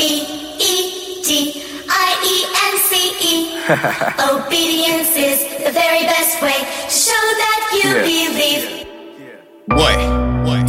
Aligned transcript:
B 0.00 0.24
E 0.58 1.22
D 1.26 1.62
I 1.90 2.08
E 2.32 2.36
N 2.70 2.74
C 2.88 2.90
E. 3.32 3.34
Obedience 4.32 5.12
is 5.14 5.38
the 5.62 5.72
very 5.72 6.04
best 6.04 6.40
way 6.40 6.56
to 6.56 6.90
show 6.90 7.24
that 7.42 7.60
you 7.76 7.90
Yeah. 7.90 8.08
believe. 8.08 8.86
What? 9.66 10.09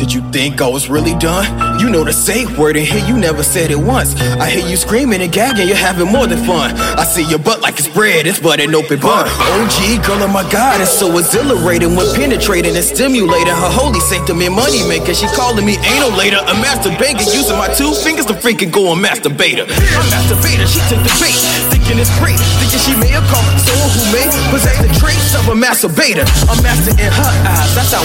Did 0.01 0.17
you 0.17 0.25
think 0.33 0.65
I 0.65 0.67
was 0.67 0.89
really 0.89 1.13
done? 1.21 1.45
You 1.77 1.85
know 1.93 2.03
the 2.03 2.11
safe 2.11 2.57
word 2.57 2.73
in 2.75 2.89
here, 2.89 3.05
you 3.05 3.21
never 3.21 3.45
said 3.45 3.69
it 3.69 3.77
once. 3.77 4.17
I 4.41 4.49
hear 4.49 4.65
you 4.65 4.75
screaming 4.75 5.21
and 5.21 5.31
gagging, 5.31 5.69
you're 5.69 5.77
having 5.77 6.09
more 6.09 6.25
than 6.25 6.41
fun. 6.41 6.73
I 6.97 7.05
see 7.05 7.21
your 7.21 7.37
butt 7.37 7.61
like 7.61 7.77
it's 7.77 7.87
bread, 7.87 8.25
it's 8.25 8.41
but 8.41 8.59
an 8.59 8.73
open 8.73 8.97
bun. 8.97 9.29
OG, 9.29 10.01
girl, 10.01 10.17
oh 10.25 10.27
my 10.33 10.41
god, 10.49 10.81
it's 10.81 10.89
so 10.89 11.05
exhilarating 11.21 11.93
when 11.93 12.09
penetrating 12.17 12.73
and 12.73 12.81
stimulating 12.81 13.53
her 13.53 13.69
holy 13.69 14.01
sanctum 14.01 14.41
and 14.41 14.57
money 14.57 14.81
maker. 14.89 15.13
She 15.13 15.29
calling 15.37 15.69
me 15.69 15.77
anal 15.85 16.09
later, 16.17 16.41
a 16.49 16.53
masturbator, 16.57 17.21
using 17.29 17.61
my 17.61 17.69
two 17.69 17.93
fingers 17.93 18.25
to 18.25 18.33
freaking 18.33 18.73
go 18.73 18.89
and 18.97 19.05
masturbator. 19.05 19.69
A 19.69 20.03
masturbator, 20.09 20.65
she 20.65 20.81
took 20.89 20.97
the 21.05 21.13
bait, 21.21 21.37
thinking 21.69 22.01
it's 22.01 22.09
great, 22.17 22.41
thinking 22.57 22.81
she 22.81 22.97
may 22.97 23.13
have 23.13 23.25
caught 23.29 23.45
someone 23.61 23.93
who 23.93 24.01
may 24.09 24.25
possess 24.49 24.81
the 24.81 24.89
traits 24.97 25.37
of 25.37 25.45
a 25.45 25.53
masturbator. 25.53 26.25
A 26.49 26.57
master 26.65 26.97
in 26.97 27.05
her 27.05 27.33
eyes, 27.45 27.69
that's 27.77 27.93
how 27.93 28.01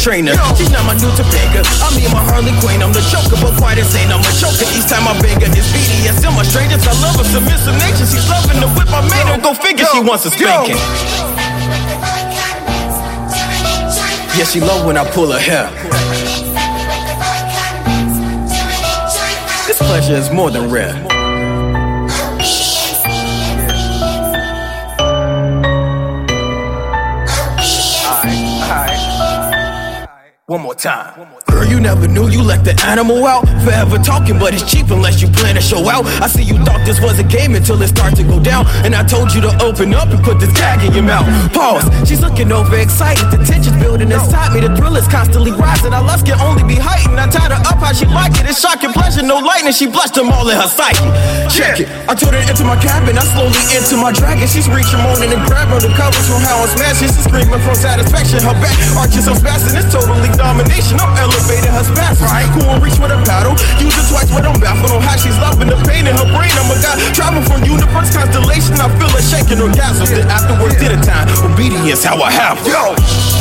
trainer. 0.00 0.32
She's 0.56 0.72
not 0.72 0.88
my 0.88 0.96
new 0.96 1.12
Topanga, 1.12 1.60
I'm 1.84 1.92
me 1.92 2.08
and 2.08 2.14
my 2.16 2.24
Harley 2.24 2.56
Quinn. 2.64 2.80
I'm 2.80 2.92
the 2.92 3.04
joker, 3.12 3.36
but 3.36 3.52
quite 3.60 3.76
insane. 3.76 4.08
I'm 4.08 4.24
a 4.24 4.32
choker 4.32 4.64
each 4.72 4.88
time 4.88 5.04
I 5.04 5.12
bang 5.20 5.36
her. 5.44 5.52
It's 5.52 5.68
BDSM, 5.76 6.32
my 6.32 6.42
strangers. 6.42 6.80
I 6.88 6.96
love 7.04 7.20
her, 7.20 7.28
submissive 7.28 7.76
nature. 7.76 8.08
She's 8.08 8.24
loving 8.32 8.64
the 8.64 8.68
whip 8.72 8.88
I 8.88 9.04
made 9.04 9.28
her. 9.28 9.36
Go 9.36 9.52
figure, 9.52 9.84
she 9.92 10.00
wants 10.00 10.24
a 10.24 10.32
spanking. 10.32 10.80
Yeah, 14.40 14.48
she 14.48 14.60
love 14.60 14.86
when 14.86 14.96
I 14.96 15.04
pull 15.12 15.30
her 15.32 15.38
hair. 15.38 15.68
This 19.68 19.78
pleasure 19.78 20.16
is 20.16 20.30
more 20.32 20.50
than 20.50 20.70
rare. 20.70 21.19
One 30.50 30.62
more 30.62 30.74
time. 30.74 31.14
Girl, 31.46 31.64
you 31.64 31.78
never 31.78 32.08
knew 32.08 32.26
you 32.26 32.42
let 32.42 32.64
the 32.64 32.74
animal 32.82 33.24
out. 33.24 33.46
Forever 33.62 33.98
talking, 33.98 34.36
but 34.36 34.52
it's 34.52 34.66
cheap 34.66 34.90
unless 34.90 35.22
you 35.22 35.28
plan 35.28 35.54
to 35.54 35.60
show 35.62 35.88
out. 35.88 36.02
I 36.18 36.26
see 36.26 36.42
you 36.42 36.58
thought 36.66 36.82
this 36.84 36.98
was 36.98 37.20
a 37.20 37.22
game 37.22 37.54
until 37.54 37.80
it 37.82 37.86
started 37.86 38.16
to 38.16 38.24
go 38.24 38.42
down. 38.42 38.66
And 38.82 38.92
I 38.92 39.06
told 39.06 39.32
you 39.32 39.40
to 39.42 39.52
open 39.62 39.94
up 39.94 40.10
and 40.10 40.18
put 40.24 40.40
the 40.40 40.50
tag 40.58 40.82
in 40.82 40.90
your 40.92 41.06
mouth. 41.06 41.22
Pause. 41.54 41.86
She's 42.02 42.20
looking 42.20 42.50
over 42.50 42.74
excited. 42.74 43.30
The 43.30 43.38
tension's 43.46 43.78
building 43.78 44.10
inside 44.10 44.50
me. 44.52 44.66
The 44.66 44.74
thrill 44.74 44.96
is 44.96 45.06
constantly 45.06 45.52
rising. 45.52 45.94
Our 45.94 46.02
lust 46.02 46.26
can 46.26 46.34
only 46.40 46.66
be 46.66 46.74
heightened. 46.74 47.20
I 47.20 47.30
tied 47.30 47.49
no 49.30 49.38
lightning. 49.38 49.70
She 49.70 49.86
blushed 49.86 50.18
them 50.18 50.26
all 50.34 50.42
in 50.50 50.58
her 50.58 50.66
sight. 50.66 50.98
Check 51.46 51.78
it. 51.78 51.86
I 52.10 52.18
told 52.18 52.34
her 52.34 52.42
into 52.42 52.66
my 52.66 52.74
cabin. 52.82 53.14
I 53.14 53.22
slowly 53.30 53.62
into 53.70 53.94
my 53.94 54.10
dragon. 54.10 54.42
She's 54.50 54.66
reaching, 54.66 54.98
moaning 55.06 55.30
and 55.30 55.46
grabbing 55.46 55.78
the 55.78 55.94
covers 55.94 56.26
from 56.26 56.42
how 56.42 56.58
I'm 56.58 56.70
smashing. 56.74 57.14
She's 57.14 57.22
screaming 57.22 57.62
from 57.62 57.78
satisfaction. 57.78 58.42
Her 58.42 58.58
back 58.58 58.74
arches, 58.98 59.30
I'm 59.30 59.38
spazzing. 59.38 59.78
It's 59.78 59.86
totally 59.94 60.26
domination. 60.34 60.98
I'm 60.98 61.14
elevating 61.14 61.70
her 61.70 61.86
spasms. 61.86 62.26
Right. 62.26 62.50
Will 62.58 62.82
reach 62.82 62.98
with 62.98 63.14
a 63.14 63.22
paddle? 63.22 63.54
Use 63.78 63.94
it 63.94 64.06
twice, 64.10 64.30
but 64.34 64.42
I'm 64.42 64.58
baffled 64.58 64.90
on 64.90 65.00
how 65.06 65.14
she's 65.14 65.38
loving 65.38 65.70
the 65.70 65.78
pain 65.86 66.10
in 66.10 66.14
her 66.18 66.28
brain. 66.34 66.50
I'm 66.58 66.66
a 66.66 66.76
god. 66.82 66.98
Travel 67.14 67.46
from 67.46 67.62
universe 67.62 68.10
constellation. 68.10 68.82
I 68.82 68.90
feel 68.98 69.14
her 69.14 69.22
shaking 69.22 69.62
orgasms. 69.62 70.10
Then 70.10 70.26
afterwards, 70.26 70.74
dinner 70.82 70.98
time. 71.06 71.30
Obedience, 71.46 72.02
how 72.02 72.18
I 72.18 72.34
have. 72.34 72.58
Yo. 72.66 73.39